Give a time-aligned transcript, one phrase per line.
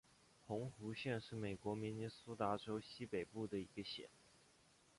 [0.47, 4.09] 红湖县是美国明尼苏达州西北部的一个县。